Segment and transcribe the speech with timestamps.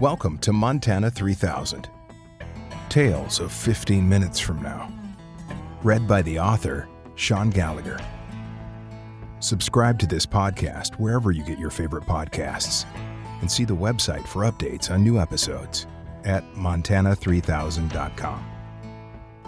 [0.00, 1.88] Welcome to Montana 3000.
[2.88, 4.92] Tales of 15 minutes from now.
[5.84, 8.00] Read by the author, Sean Gallagher.
[9.38, 12.86] Subscribe to this podcast wherever you get your favorite podcasts
[13.40, 15.86] and see the website for updates on new episodes
[16.24, 18.44] at montana3000.com.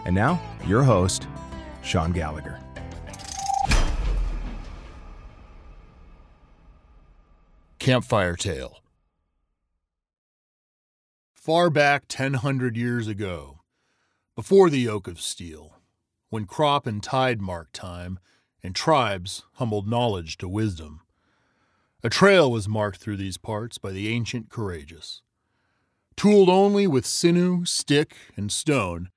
[0.05, 1.27] And now, your host,
[1.83, 2.61] Sean Gallagher.
[7.81, 8.81] Campfire Tale.
[11.47, 13.61] Far back 1000 years ago,
[14.35, 15.77] before the yoke of steel,
[16.29, 18.19] when crop and tide marked time,
[18.65, 21.03] and tribes humbled knowledge to wisdom,
[22.03, 25.23] a trail was marked through these parts by the ancient courageous.
[26.17, 29.11] Tooled only with sinew, stick, and stone,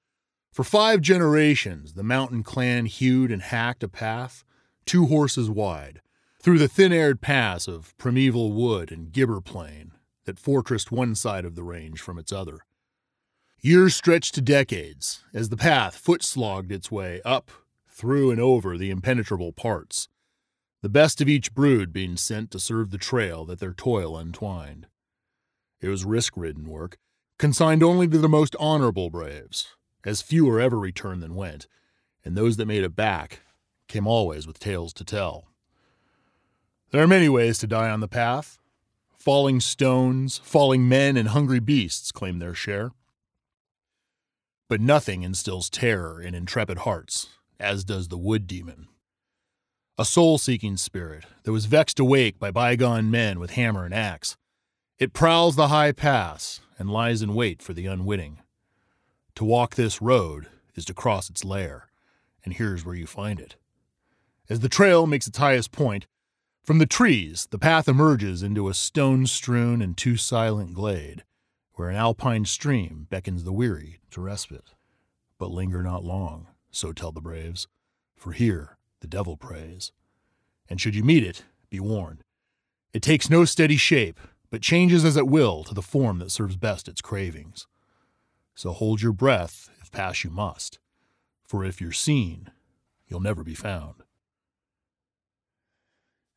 [0.52, 4.44] for five generations the mountain clan hewed and hacked a path,
[4.86, 6.00] two horses wide,
[6.40, 9.94] through the thin aired pass of primeval wood and gibber plain
[10.30, 12.60] that fortressed one side of the range from its other.
[13.62, 17.50] Years stretched to decades as the path foot slogged its way up,
[17.90, 20.08] through, and over the impenetrable parts,
[20.84, 24.86] the best of each brood being sent to serve the trail that their toil untwined.
[25.82, 27.00] It was risk ridden work,
[27.40, 31.66] consigned only to the most honorable braves, as fewer ever returned than went,
[32.24, 33.42] and those that made it back
[33.88, 35.48] came always with tales to tell.
[36.92, 38.59] There are many ways to die on the path.
[39.20, 42.92] Falling stones, falling men, and hungry beasts claim their share.
[44.70, 47.28] But nothing instills terror in intrepid hearts,
[47.60, 48.88] as does the wood demon.
[49.98, 54.38] A soul seeking spirit that was vexed awake by bygone men with hammer and axe.
[54.98, 58.40] It prowls the high pass and lies in wait for the unwitting.
[59.36, 61.90] To walk this road is to cross its lair,
[62.46, 63.58] and here's where you find it.
[64.50, 66.08] As the trail makes its highest point,
[66.64, 71.24] from the trees, the path emerges into a stone strewn and too silent glade,
[71.74, 74.74] where an alpine stream beckons the weary to respite.
[75.38, 77.68] But linger not long, so tell the braves,
[78.16, 79.92] for here the devil preys.
[80.70, 82.22] And should you meet it, be warned.
[82.94, 86.58] It takes no steady shape, but changes as it will to the form that serves
[86.58, 87.68] best its cravings.
[88.56, 90.80] So hold your breath if pass you must,
[91.46, 92.52] for if you're seen,
[93.08, 94.04] you'll never be found.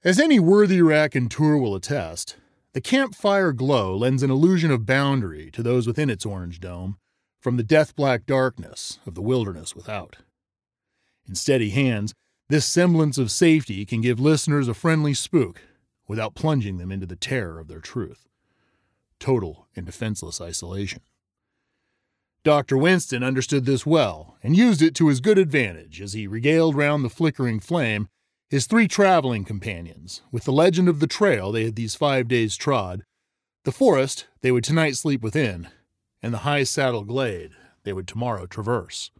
[0.04, 2.36] As any worthy raconteur will attest,
[2.72, 6.96] the campfire glow lends an illusion of boundary to those within its orange dome
[7.40, 10.16] from the death black darkness of the wilderness without.
[11.28, 12.14] In steady hands,
[12.48, 15.62] this semblance of safety can give listeners a friendly spook
[16.08, 18.26] without plunging them into the terror of their truth.
[19.20, 21.02] Total and defenseless isolation.
[22.42, 22.76] Dr.
[22.76, 27.04] Winston understood this well and used it to his good advantage as he regaled round
[27.04, 28.08] the flickering flame
[28.52, 32.54] his three traveling companions, with the legend of the trail they had these five days
[32.54, 33.02] trod,
[33.64, 35.68] the forest they would tonight sleep within,
[36.22, 37.52] and the high saddle glade
[37.84, 39.10] they would tomorrow traverse.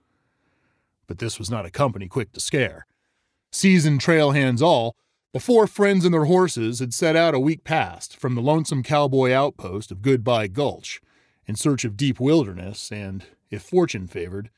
[1.07, 2.87] But this was not a company quick to scare.
[3.51, 4.97] Seasoned trail hands all,
[5.33, 8.83] the four friends and their horses had set out a week past from the lonesome
[8.83, 11.01] cowboy outpost of Goodbye Gulch
[11.47, 14.51] in search of deep wilderness and, if fortune favored,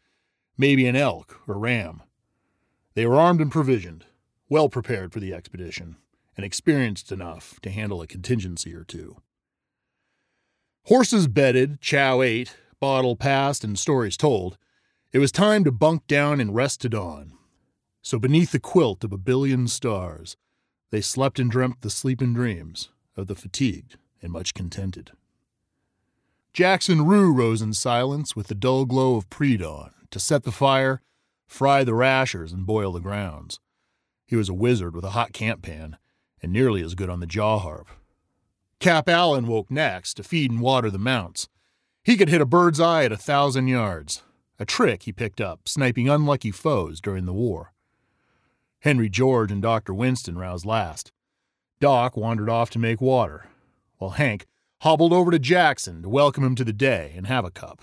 [0.58, 2.02] maybe an elk or ram.
[2.94, 4.06] They were armed and provisioned,
[4.48, 5.96] well prepared for the expedition,
[6.36, 9.16] and experienced enough to handle a contingency or two.
[10.84, 14.58] Horses bedded, chow ate, bottle passed, and stories told,
[15.12, 17.32] it was time to bunk down and rest to dawn.
[18.02, 20.36] So, beneath the quilt of a billion stars,
[20.90, 25.12] they slept and dreamt the sleeping dreams of the fatigued and much contented.
[26.52, 30.52] Jackson Rue rose in silence with the dull glow of pre dawn to set the
[30.52, 31.00] fire,
[31.46, 33.58] fry the rashers, and boil the grounds.
[34.26, 35.98] He was a wizard with a hot camp pan,
[36.42, 37.88] and nearly as good on the jaw harp.
[38.80, 41.48] Cap Allen woke next to feed and water the mounts.
[42.02, 44.22] He could hit a bird's eye at a thousand yards,
[44.58, 47.72] a trick he picked up sniping unlucky foes during the war.
[48.80, 49.94] Henry George and Dr.
[49.94, 51.12] Winston roused last.
[51.80, 53.46] Doc wandered off to make water,
[53.98, 54.46] while Hank
[54.82, 57.82] hobbled over to Jackson to welcome him to the day and have a cup.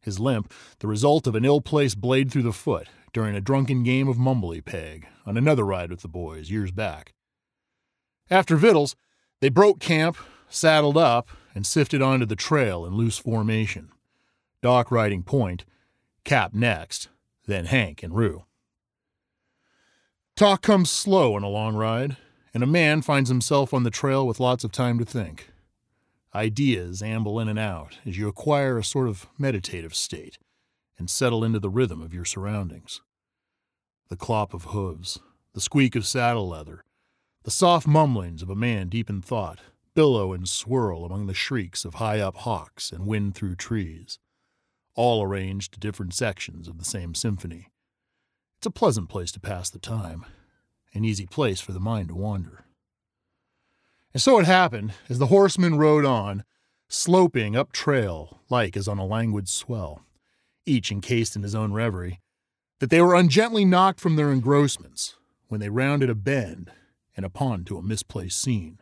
[0.00, 3.82] His limp, the result of an ill placed blade through the foot, during a drunken
[3.82, 7.14] game of mumbly peg on another ride with the boys years back.
[8.30, 8.96] After victuals,
[9.40, 10.16] they broke camp,
[10.48, 13.90] saddled up, and sifted onto the trail in loose formation.
[14.62, 15.64] Doc riding point,
[16.24, 17.08] Cap next,
[17.46, 18.44] then Hank and Rue.
[20.36, 22.16] Talk comes slow on a long ride,
[22.54, 25.50] and a man finds himself on the trail with lots of time to think.
[26.34, 30.38] Ideas amble in and out as you acquire a sort of meditative state
[30.98, 33.02] and settle into the rhythm of your surroundings.
[34.12, 35.20] The clop of hooves,
[35.54, 36.84] the squeak of saddle leather,
[37.44, 39.60] the soft mumblings of a man deep in thought
[39.94, 44.18] billow and swirl among the shrieks of high up hawks and wind through trees,
[44.94, 47.70] all arranged to different sections of the same symphony.
[48.58, 50.26] It's a pleasant place to pass the time,
[50.92, 52.66] an easy place for the mind to wander.
[54.12, 56.44] And so it happened, as the horsemen rode on,
[56.86, 60.04] sloping up trail like as on a languid swell,
[60.66, 62.20] each encased in his own reverie,
[62.82, 65.14] that they were ungently knocked from their engrossments
[65.46, 66.68] when they rounded a bend
[67.16, 68.76] and upon to a misplaced scene.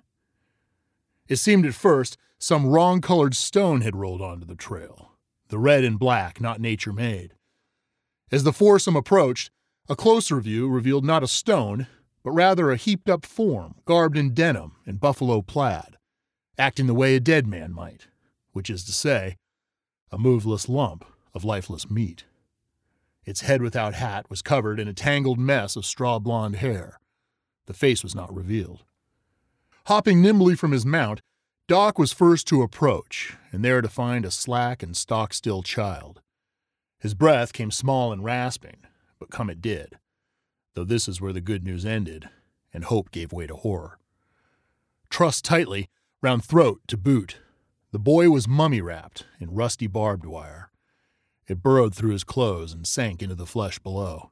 [1.29, 5.11] It seemed at first some wrong colored stone had rolled onto the trail,
[5.49, 7.35] the red and black not nature made.
[8.33, 9.51] As the foursome approached,
[9.87, 11.87] a closer view revealed not a stone,
[12.23, 15.99] but rather a heaped up form, garbed in denim and buffalo plaid,
[16.57, 18.07] acting the way a dead man might,
[18.53, 19.37] which is to say,
[20.11, 21.05] a moveless lump
[21.35, 22.25] of lifeless meat.
[23.31, 26.99] Its head without hat was covered in a tangled mess of straw blonde hair.
[27.67, 28.83] The face was not revealed.
[29.87, 31.23] Hopping nimbly from his mount,
[31.69, 36.21] Doc was first to approach, and there to find a slack and stock still child.
[36.99, 38.79] His breath came small and rasping,
[39.21, 40.01] but come it did,
[40.75, 42.29] though this is where the good news ended,
[42.75, 44.01] and hope gave way to horror.
[45.09, 45.89] Trussed tightly,
[46.21, 47.39] round throat to boot,
[47.93, 50.70] the boy was mummy wrapped in rusty barbed wire.
[51.51, 54.31] It burrowed through his clothes and sank into the flesh below.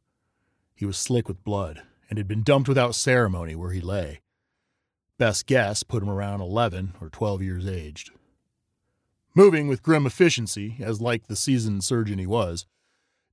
[0.76, 4.20] He was slick with blood and had been dumped without ceremony where he lay.
[5.18, 8.12] Best guess put him around 11 or 12 years aged.
[9.34, 12.66] Moving with grim efficiency, as like the seasoned surgeon he was,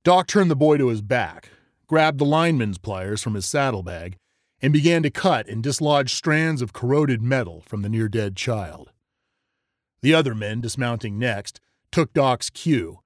[0.02, 1.50] Doc turned the boy to his back,
[1.86, 4.16] grabbed the lineman's pliers from his saddlebag,
[4.60, 8.90] and began to cut and dislodge strands of corroded metal from the near dead child.
[10.02, 11.60] The other men, dismounting next,
[11.92, 12.98] took Doc's cue,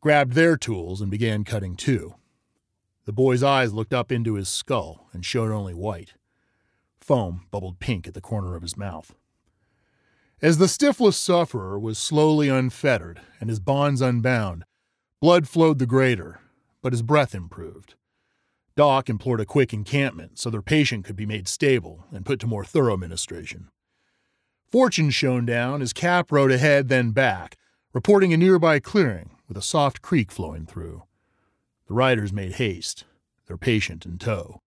[0.00, 2.14] grabbed their tools, and began cutting too.
[3.06, 6.14] The boy's eyes looked up into his skull and showed only white.
[7.00, 9.14] Foam bubbled pink at the corner of his mouth.
[10.42, 14.64] As the stiffless sufferer was slowly unfettered and his bonds unbound,
[15.20, 16.40] blood flowed the greater,
[16.82, 17.94] but his breath improved.
[18.74, 22.46] Doc implored a quick encampment so their patient could be made stable and put to
[22.46, 23.68] more thorough ministration.
[24.70, 27.56] Fortune shone down as Cap rode ahead, then back,
[27.94, 31.02] reporting a nearby clearing with a soft creek flowing through.
[31.86, 33.04] The riders made haste,
[33.46, 34.58] their patient in tow.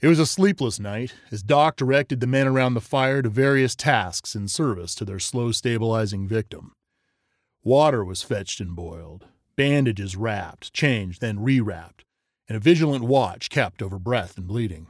[0.00, 3.74] It was a sleepless night as Doc directed the men around the fire to various
[3.74, 6.72] tasks in service to their slow stabilizing victim.
[7.64, 12.02] Water was fetched and boiled, bandages wrapped, changed, then rewrapped,
[12.48, 14.88] and a vigilant watch kept over breath and bleeding.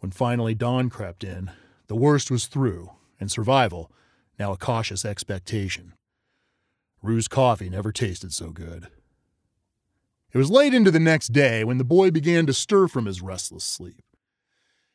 [0.00, 1.52] When finally dawn crept in,
[1.86, 2.90] the worst was through,
[3.20, 3.90] and survival
[4.38, 5.94] now a cautious expectation.
[7.04, 8.88] Rue's coffee never tasted so good.
[10.32, 13.20] It was late into the next day when the boy began to stir from his
[13.20, 14.02] restless sleep.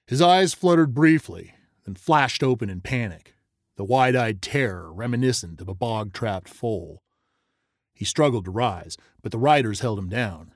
[0.08, 1.54] His eyes fluttered briefly,
[1.86, 3.36] then flashed open in panic,
[3.76, 7.04] the wide eyed terror reminiscent of a bog trapped foal.
[7.94, 10.52] He struggled to rise, but the riders held him down.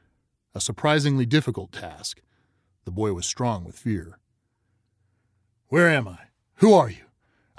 [0.55, 2.19] A surprisingly difficult task.
[2.85, 4.17] The boy was strong with fear.
[5.67, 6.17] Where am I?
[6.55, 7.05] Who are you?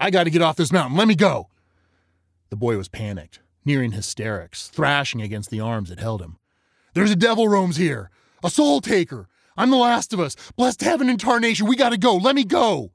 [0.00, 0.96] I got to get off this mountain.
[0.96, 1.48] Let me go.
[2.50, 6.38] The boy was panicked, nearing hysterics, thrashing against the arms that held him.
[6.94, 8.10] There's a devil roams here,
[8.42, 9.28] a soul taker.
[9.56, 10.36] I'm the last of us.
[10.56, 11.66] Blessed heaven and tarnation.
[11.66, 12.16] We got to go.
[12.16, 12.92] Let me go.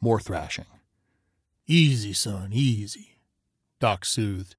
[0.00, 0.66] More thrashing.
[1.66, 3.18] Easy, son, easy.
[3.80, 4.56] Doc soothed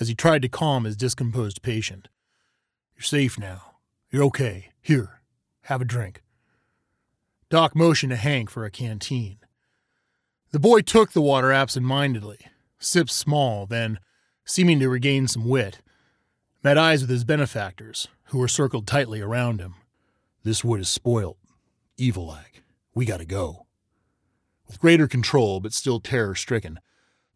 [0.00, 2.08] as he tried to calm his discomposed patient.
[2.94, 3.76] You're safe now.
[4.10, 4.70] You're okay.
[4.80, 5.20] Here,
[5.62, 6.22] have a drink.
[7.48, 9.38] Doc motioned to Hank for a canteen.
[10.50, 12.38] The boy took the water absent mindedly,
[12.78, 13.98] sipped small, then,
[14.44, 15.80] seeming to regain some wit,
[16.62, 19.74] met eyes with his benefactors, who were circled tightly around him.
[20.42, 21.38] This wood is spoilt,
[21.96, 22.62] evil like.
[22.94, 23.66] We gotta go.
[24.66, 26.80] With greater control, but still terror stricken,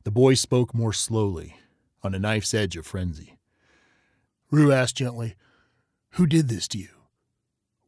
[0.05, 1.57] the boy spoke more slowly,
[2.03, 3.39] on a knife's edge of frenzy.
[4.51, 5.35] Rue asked gently,
[6.13, 6.89] Who did this to you?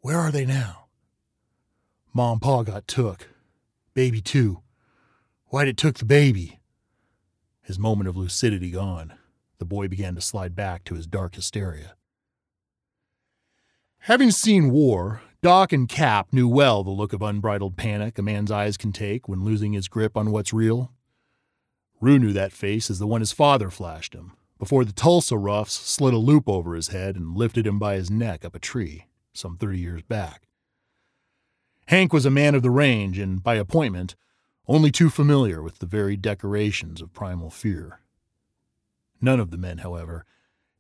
[0.01, 0.87] Where are they now?
[2.13, 3.29] Mom and Pa got took.
[3.95, 4.63] Baby, too.
[5.47, 6.60] Why'd it took the baby?
[7.71, 9.15] His moment of lucidity gone,
[9.59, 11.95] the boy began to slide back to his dark hysteria.
[14.01, 18.51] Having seen war, Doc and Cap knew well the look of unbridled panic a man's
[18.51, 20.91] eyes can take when losing his grip on what's real.
[22.01, 25.71] Rue knew that face as the one his father flashed him, before the Tulsa roughs
[25.71, 29.07] slid a loop over his head and lifted him by his neck up a tree,
[29.33, 30.49] some 30 years back.
[31.87, 34.17] Hank was a man of the range and, by appointment,
[34.71, 37.99] only too familiar with the very decorations of primal fear.
[39.21, 40.25] None of the men, however,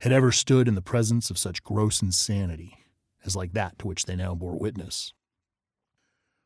[0.03, 2.79] had ever stood in the presence of such gross insanity
[3.25, 5.13] as like that to which they now bore witness.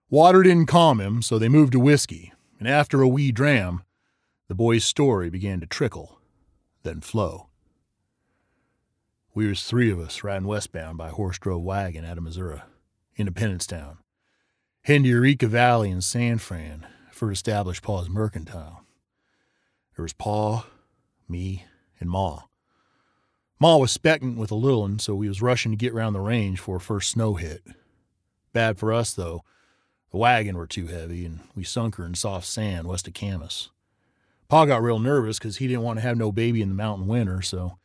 [0.09, 3.83] Water didn't calm him, so they moved to whiskey, and after a wee dram,
[4.49, 6.21] the boy's story began to trickle,
[6.83, 7.51] then flow.
[9.35, 12.63] We was three of us riding westbound by horse drove wagon out of Missouri,
[13.19, 13.99] Independence Town,
[14.85, 18.85] heading to Eureka Valley in San Fran for established Pa's mercantile.
[19.97, 20.67] There was Pa,
[21.29, 21.65] me,
[22.01, 22.43] and Ma.
[23.61, 26.21] Ma was spectant with a little one, so we was rushing to get round the
[26.21, 27.63] range for first snow hit.
[28.53, 29.45] Bad for us, though.
[30.11, 33.71] The wagon were too heavy, and we sunk her in soft sand west of Camas.
[34.49, 37.07] Pa got real nervous because he didn't want to have no baby in the mountain
[37.07, 37.79] winter, so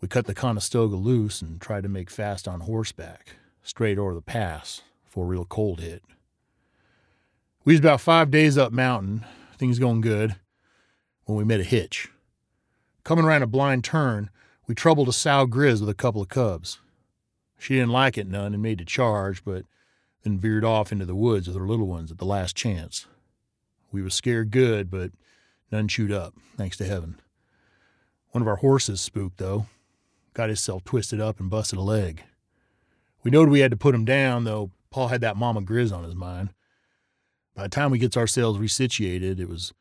[0.00, 4.22] we cut the Conestoga loose and tried to make fast on horseback, straight over the
[4.22, 6.02] pass, before real cold hit.
[7.68, 9.26] We was about five days up mountain,
[9.58, 10.36] things going good,
[11.26, 12.08] when we met a hitch.
[13.04, 14.30] Coming around a blind turn,
[14.66, 16.78] we troubled a sow griz with a couple of cubs.
[17.58, 19.66] She didn't like it none and made the charge, but
[20.22, 23.06] then veered off into the woods with her little ones at the last chance.
[23.92, 25.10] We was scared good, but
[25.70, 27.20] none chewed up, thanks to heaven.
[28.30, 29.66] One of our horses spooked, though.
[30.32, 32.24] Got himself twisted up and busted a leg.
[33.22, 36.04] We knowed we had to put him down, though Paul had that mama griz on
[36.04, 36.54] his mind.
[37.58, 39.74] By the time we gets ourselves resituated, it was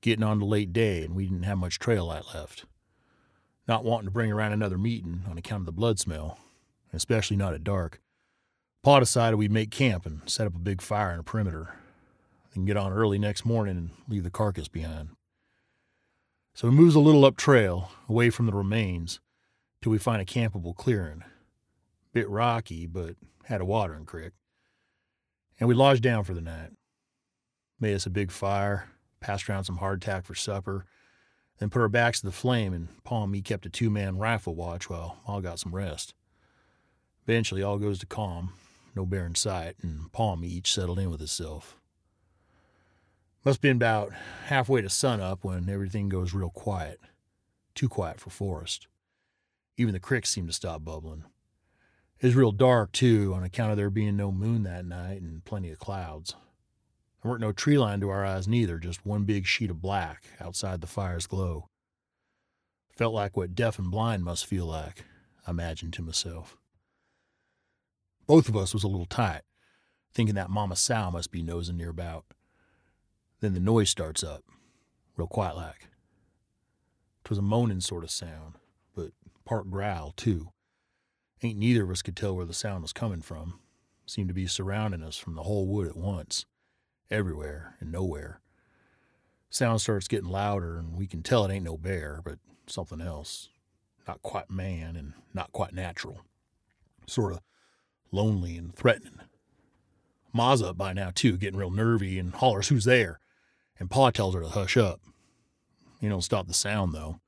[0.00, 2.64] getting on to late day, and we didn't have much trail light left.
[3.68, 6.38] Not wanting to bring around another meeting on account of the blood smell,
[6.90, 8.00] especially not at dark.
[8.82, 11.74] Pa decided we'd make camp and set up a big fire in a perimeter,
[12.54, 15.10] then get on early next morning and leave the carcass behind.
[16.54, 19.20] So we moves a little up trail, away from the remains,
[19.82, 21.24] till we find a campable clearing.
[22.14, 24.32] Bit rocky, but had a watering creek.
[25.60, 26.70] And we lodged down for the night.
[27.80, 28.88] Made us a big fire,
[29.20, 30.84] passed around some hardtack for supper,
[31.58, 34.18] then put our backs to the flame, and Pa and me kept a two man
[34.18, 36.14] rifle watch while all got some rest.
[37.26, 38.52] Eventually, all goes to calm,
[38.94, 41.76] no bear in sight, and Pa and me each settled in with itself.
[43.44, 44.12] Must been about
[44.46, 47.00] halfway to sunup when everything goes real quiet.
[47.74, 48.88] Too quiet for forest.
[49.76, 51.24] Even the creeks seemed to stop bubbling.
[52.20, 55.44] It was real dark, too, on account of there being no moon that night and
[55.44, 56.34] plenty of clouds.
[57.22, 60.24] There weren't no tree line to our eyes neither, just one big sheet of black
[60.40, 61.68] outside the fire's glow.
[62.92, 65.04] Felt like what deaf and blind must feel like,
[65.46, 66.56] I imagined to myself.
[68.26, 69.42] Both of us was a little tight,
[70.12, 72.24] thinking that Mama sow must be nosing near about.
[73.40, 74.44] Then the noise starts up,
[75.16, 75.88] real quiet like.
[77.24, 78.54] 'Twas a moaning sort of sound,
[78.94, 79.12] but
[79.44, 80.50] part growl, too.
[81.42, 83.60] Ain't neither of us could tell where the sound was coming from.
[84.06, 86.46] Seemed to be surrounding us from the whole wood at once,
[87.10, 88.40] everywhere and nowhere.
[89.50, 93.48] Sound starts getting louder, and we can tell it ain't no bear, but something else.
[94.06, 96.20] Not quite man and not quite natural.
[97.06, 97.40] Sort of
[98.10, 99.20] lonely and threatening.
[100.32, 103.20] Ma's up by now, too, getting real nervy and hollers, Who's there?
[103.78, 105.00] And Pa tells her to hush up.
[106.00, 107.20] He don't stop the sound, though.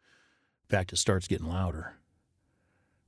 [0.64, 1.94] In fact, it starts getting louder.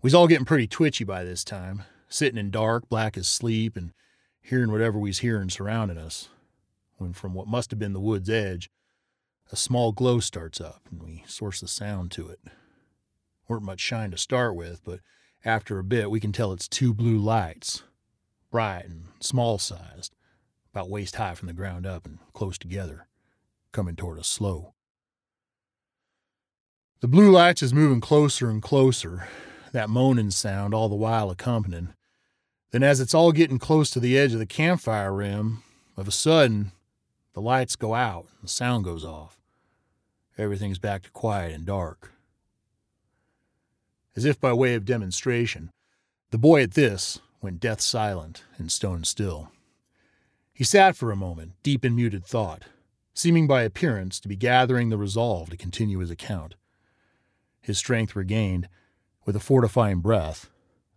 [0.01, 3.93] We's all getting pretty twitchy by this time, sitting in dark, black as sleep, and
[4.41, 6.29] hearing whatever we's hearing surrounding us.
[7.03, 8.71] When from what must have been the wood's edge,
[9.51, 12.39] a small glow starts up, and we source the sound to it.
[13.49, 15.01] Weren't much shine to start with, but
[15.45, 17.83] after a bit we can tell it's two blue lights,
[18.53, 20.15] bright and small sized,
[20.73, 23.09] about waist high from the ground up and close together,
[23.73, 24.73] coming toward us slow.
[27.01, 29.27] The blue lights is moving closer and closer,
[29.73, 31.95] that moaning sound all the while accompanying.
[32.71, 35.65] Then, as it's all getting close to the edge of the campfire rim,
[35.97, 36.71] of a sudden,
[37.35, 39.39] the lights go out and the sound goes off.
[40.39, 42.13] Everything's back to quiet and dark.
[44.17, 45.71] As if by way of demonstration,
[46.31, 49.51] the boy at this went death silent and stone still.
[50.53, 52.65] He sat for a moment, deep in muted thought,
[53.15, 56.55] seeming by appearance to be gathering the resolve to continue his account.
[57.61, 58.69] His strength regained,
[59.25, 60.51] with a fortifying breath,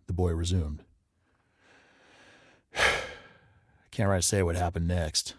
[0.06, 0.82] the boy resumed.
[2.76, 2.82] I
[3.90, 5.34] can't right say what happened next.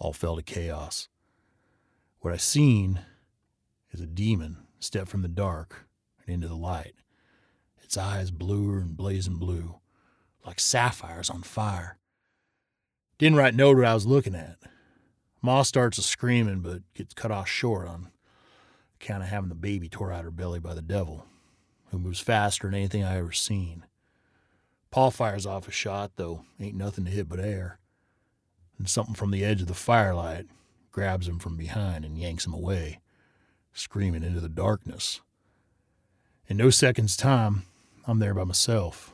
[0.00, 1.08] All fell to chaos.
[2.20, 3.00] What I seen
[3.92, 5.86] is a demon step from the dark
[6.24, 6.94] and into the light.
[7.82, 9.76] Its eyes bluer and blazing blue,
[10.44, 11.98] like sapphires on fire.
[13.18, 14.56] Didn't right know what I was looking at.
[15.42, 18.10] Ma starts a screaming, but gets cut off short on
[19.00, 21.26] account of having the baby tore out her belly by the devil
[21.90, 23.84] who moves faster than anything I ever seen.
[24.90, 27.79] Paul fires off a shot, though ain't nothing to hit but air.
[28.80, 30.46] And something from the edge of the firelight
[30.90, 33.00] grabs him from behind and yanks him away,
[33.74, 35.20] screaming into the darkness.
[36.48, 37.64] In no second's time,
[38.06, 39.12] I'm there by myself.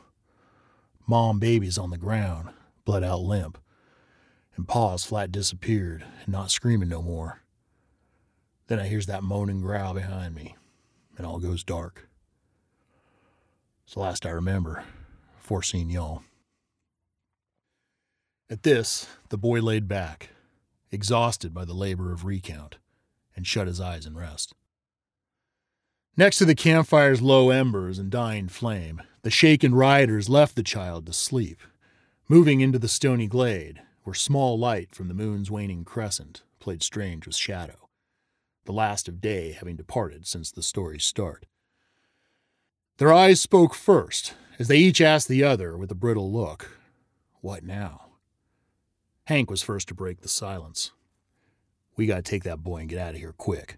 [1.05, 2.51] Mom baby's on the ground,
[2.85, 3.57] blood out limp.
[4.55, 7.41] and Paws flat disappeared and not screaming no more.
[8.67, 10.55] Then I hears that moan and growl behind me,
[11.17, 12.07] and all goes dark.
[13.83, 14.85] It's the last I remember
[15.41, 16.23] before seeing y'all.
[18.49, 20.29] At this, the boy laid back,
[20.89, 22.77] exhausted by the labor of recount,
[23.35, 24.53] and shut his eyes in rest.
[26.15, 31.05] Next to the campfire's low embers and dying flame, the shaken riders left the child
[31.07, 31.59] to sleep,
[32.29, 37.27] moving into the stony glade, where small light from the moon's waning crescent played strange
[37.27, 37.89] with shadow,
[38.63, 41.45] the last of day having departed since the story's start.
[42.97, 46.77] Their eyes spoke first, as they each asked the other with a brittle look,
[47.41, 48.06] What now?
[49.27, 50.91] Hank was first to break the silence.
[51.97, 53.77] We gotta take that boy and get out of here quick.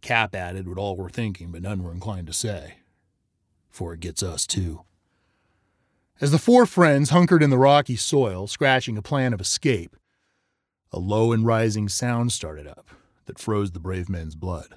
[0.00, 2.74] Cap added what all were thinking, but none were inclined to say.
[3.68, 4.82] For it gets us, too.
[6.20, 9.96] As the four friends hunkered in the rocky soil, scratching a plan of escape,
[10.92, 12.90] a low and rising sound started up
[13.26, 14.76] that froze the brave men's blood.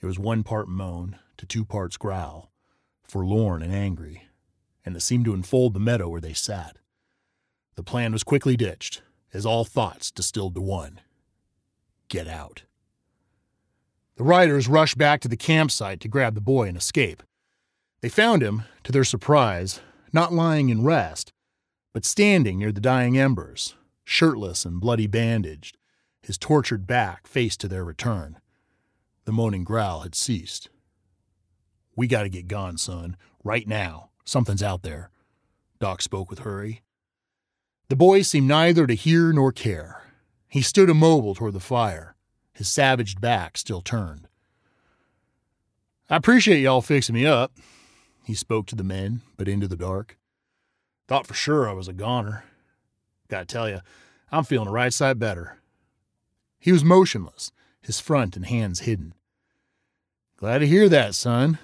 [0.00, 2.52] It was one part moan to two parts growl,
[3.02, 4.28] forlorn and angry,
[4.84, 6.76] and it seemed to enfold the meadow where they sat.
[7.78, 11.00] The plan was quickly ditched, as all thoughts distilled to one
[12.08, 12.64] get out.
[14.16, 17.22] The riders rushed back to the campsite to grab the boy and escape.
[18.00, 19.78] They found him, to their surprise,
[20.12, 21.32] not lying in rest,
[21.92, 25.76] but standing near the dying embers, shirtless and bloody bandaged,
[26.20, 28.40] his tortured back faced to their return.
[29.24, 30.68] The moaning growl had ceased.
[31.94, 34.10] We gotta get gone, son, right now.
[34.24, 35.10] Something's out there.
[35.78, 36.82] Doc spoke with hurry.
[37.88, 40.02] The boy seemed neither to hear nor care.
[40.46, 42.14] He stood immobile toward the fire,
[42.52, 44.28] his savaged back still turned.
[46.10, 47.52] I appreciate y'all fixing me up,
[48.24, 50.18] he spoke to the men, but into the dark.
[51.06, 52.44] Thought for sure I was a goner.
[53.28, 53.80] Gotta tell you,
[54.30, 55.58] I'm feeling a right side better.
[56.58, 59.14] He was motionless, his front and hands hidden.
[60.36, 61.58] Glad to hear that, son,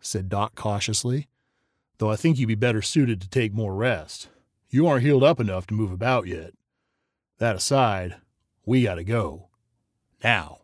[0.00, 1.28] said Doc cautiously,
[1.98, 4.28] though I think you'd be better suited to take more rest.
[4.70, 6.52] You aren't healed up enough to move about yet.
[7.38, 8.16] That aside,
[8.66, 9.48] we gotta go.
[10.22, 10.58] Now.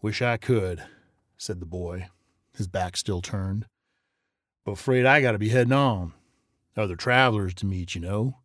[0.00, 0.84] Wish I could,
[1.36, 2.06] said the boy,
[2.56, 3.66] his back still turned.
[4.64, 6.12] But afraid I gotta be heading on.
[6.76, 8.36] Other travelers to meet, you know.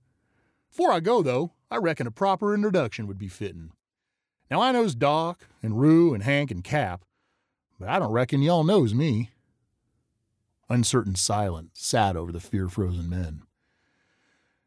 [0.71, 3.71] Before I go, though, I reckon a proper introduction would be fitting.
[4.49, 7.05] Now I knows Doc and Rue and Hank and Cap,
[7.79, 9.29] but I don't reckon y'all knows me.
[10.69, 13.43] Uncertain silence sat over the fear frozen men.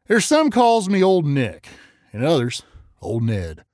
[0.07, 1.67] There's some calls me Old Nick,
[2.13, 2.63] and others
[3.01, 3.65] Old Ned.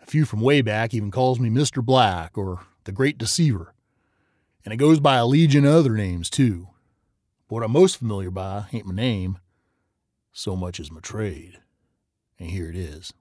[0.00, 1.84] A few from way back even calls me Mr.
[1.84, 3.74] Black or the Great Deceiver.
[4.64, 6.68] And it goes by a legion of other names, too.
[7.46, 9.38] But what I'm most familiar by ain't my name
[10.32, 11.58] so much as my trade.
[12.38, 13.12] And here it is.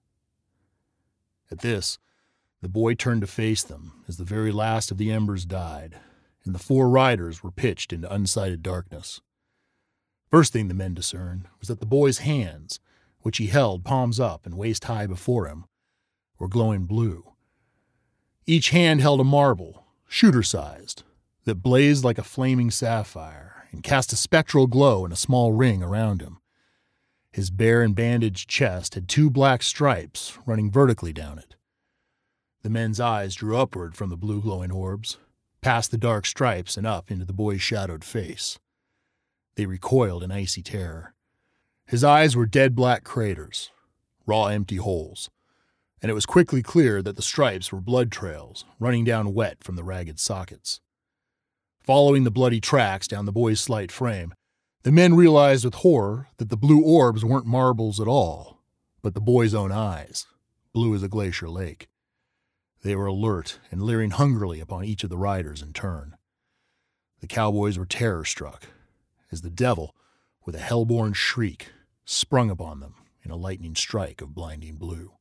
[1.52, 1.98] At this,
[2.62, 6.00] the boy turned to face them as the very last of the embers died,
[6.46, 9.20] and the four riders were pitched into unsighted darkness.
[10.30, 12.80] First thing the men discerned was that the boy's hands,
[13.22, 15.66] which he held palms up and waist high before him,
[16.38, 17.34] were glowing blue.
[18.46, 21.04] Each hand held a marble, shooter sized,
[21.46, 25.82] that blazed like a flaming sapphire and cast a spectral glow in a small ring
[25.82, 26.40] around him.
[27.32, 31.56] His bare and bandaged chest had two black stripes running vertically down it.
[32.62, 35.18] The men's eyes drew upward from the blue glowing orbs,
[35.62, 38.60] past the dark stripes and up into the boy's shadowed face.
[39.60, 41.14] They recoiled in icy terror.
[41.86, 43.72] His eyes were dead black craters,
[44.26, 45.30] raw empty holes,
[46.02, 49.76] and it was quickly clear that the stripes were blood trails running down wet from
[49.76, 50.80] the ragged sockets.
[51.84, 54.34] Following the bloody tracks down the boy's slight frame,
[54.84, 58.62] the men realized with horror that the blue orbs weren't marbles at all,
[59.02, 60.26] but the boy's own eyes,
[60.72, 61.90] blue as a glacier lake.
[62.82, 66.16] They were alert and leering hungrily upon each of the riders in turn.
[67.20, 68.64] The cowboys were terror struck
[69.32, 69.96] as the devil,
[70.46, 71.72] with a hell-born shriek,
[72.06, 75.14] sprung upon them in a lightning strike of blinding blue.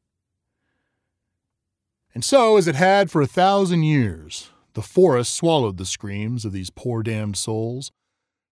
[2.14, 6.52] And so, as it had for a thousand years, the forest swallowed the screams of
[6.52, 7.92] these poor damned souls,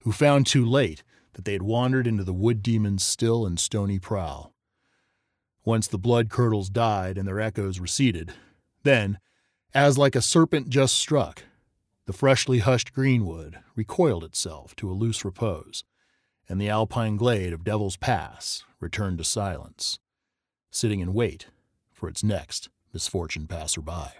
[0.03, 3.99] who found too late that they had wandered into the wood demon's still and stony
[3.99, 4.53] prowl.
[5.65, 8.33] Once the blood curdles died and their echoes receded,
[8.85, 9.19] then,
[9.75, 11.43] as like a serpent just struck,
[12.07, 15.85] the freshly hushed greenwood recoiled itself to a loose repose,
[16.49, 19.99] and the alpine glade of Devil's Pass returned to silence,
[20.71, 21.47] sitting in wait
[21.93, 24.13] for its next misfortune passerby.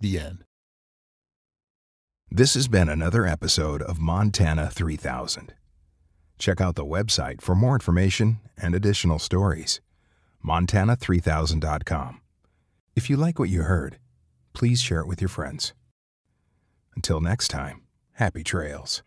[0.00, 0.44] The end.
[2.30, 5.54] This has been another episode of Montana 3000.
[6.38, 9.80] Check out the website for more information and additional stories.
[10.44, 12.20] Montana3000.com.
[12.94, 13.98] If you like what you heard,
[14.54, 15.74] please share it with your friends.
[16.96, 19.02] Until next time, happy trails.